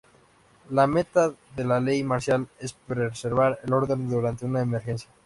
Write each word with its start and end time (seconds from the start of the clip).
La 0.71 0.87
meta 0.87 1.25
de 1.55 1.63
la 1.63 1.79
ley 1.79 2.01
marcial 2.03 2.47
es 2.59 2.73
preservar 2.73 3.59
el 3.63 3.71
orden 3.71 4.09
durante 4.09 4.47
una 4.47 4.61
emergencia. 4.61 5.11